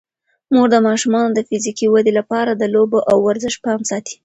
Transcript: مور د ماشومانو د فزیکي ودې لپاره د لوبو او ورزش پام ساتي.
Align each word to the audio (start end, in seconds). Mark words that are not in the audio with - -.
مور 0.53 0.67
د 0.71 0.75
ماشومانو 0.87 1.29
د 1.33 1.39
فزیکي 1.47 1.87
ودې 1.89 2.11
لپاره 2.19 2.51
د 2.55 2.63
لوبو 2.75 2.99
او 3.11 3.17
ورزش 3.27 3.53
پام 3.65 3.79
ساتي. 3.89 4.15